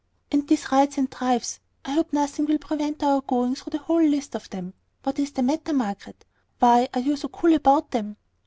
"And 0.31 0.47
these 0.47 0.71
rides 0.71 0.97
and 0.97 1.07
drives, 1.07 1.59
I 1.85 1.91
hope 1.91 2.11
nothing 2.11 2.47
will 2.47 2.57
prevent 2.57 3.03
our 3.03 3.21
going 3.21 3.53
through 3.53 3.69
the 3.69 3.77
whole 3.83 4.01
list 4.01 4.35
of 4.35 4.49
them. 4.49 4.73
What 5.03 5.19
is 5.19 5.29
the 5.31 5.43
matter, 5.43 5.73
Margaret? 5.73 6.25
Why 6.57 6.89
are 6.95 7.01
you 7.01 7.15
so 7.15 7.27
cool 7.27 7.53
about 7.53 7.91
them?" 7.91 8.17